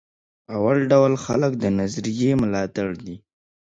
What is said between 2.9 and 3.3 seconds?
دي.